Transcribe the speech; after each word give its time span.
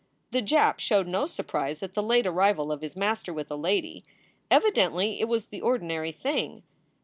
The 0.31 0.41
Jap 0.41 0.79
showed 0.79 1.07
no 1.07 1.27
surprise 1.27 1.83
at 1.83 1.93
the 1.93 2.01
late 2.01 2.25
arrival 2.25 2.71
of 2.71 2.81
his 2.81 2.95
master 2.95 3.31
with 3.31 3.51
a 3.51 3.55
lady. 3.55 4.03
Evidently 4.49 5.19
it 5.21 5.27
was 5.27 5.45
the 5.49 5.61
ordinary 5.61 6.11
thing. 6.11 6.63